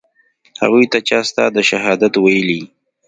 هغوى 0.61 0.85
ته 0.93 0.99
چا 1.07 1.19
ستا 1.29 1.45
د 1.55 1.57
شهادت 1.69 2.13
ويلي. 2.19 2.61